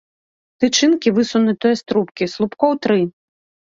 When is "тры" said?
2.87-2.99